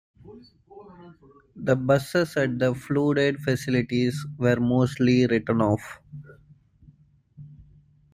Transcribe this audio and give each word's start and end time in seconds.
The 1.55 1.75
buses 1.75 2.35
at 2.35 2.57
the 2.57 2.73
flooded 2.73 3.39
facilities 3.39 4.25
were 4.39 4.55
mostly 4.59 5.27
written 5.27 5.61
off. 5.61 5.99